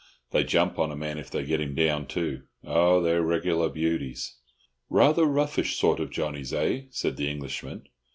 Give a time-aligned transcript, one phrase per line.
[0.31, 2.47] They jump on a man if they get him down, too.
[2.63, 4.33] Oh, they're regular beauties."
[4.89, 7.83] "Rather roughish sort of Johnnies, eh?" said the Englishman.